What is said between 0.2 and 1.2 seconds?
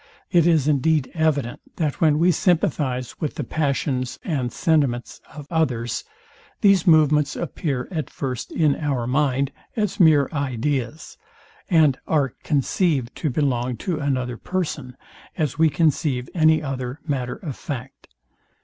It is indeed